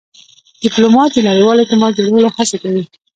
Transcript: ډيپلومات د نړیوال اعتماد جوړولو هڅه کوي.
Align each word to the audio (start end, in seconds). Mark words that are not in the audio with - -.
ډيپلومات 0.61 1.09
د 1.13 1.17
نړیوال 1.29 1.57
اعتماد 1.59 1.97
جوړولو 1.97 2.33
هڅه 2.37 2.55
کوي. 2.63 2.83